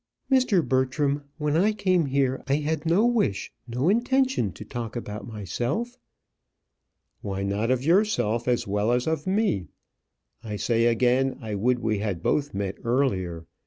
[0.31, 0.67] "Mr.
[0.67, 5.99] Bertram, when I came here, I had no wish, no intention to talk about myself."
[7.21, 9.67] "Why not of yourself as well as of me?
[10.43, 13.45] I say again, I would we had both met earlier.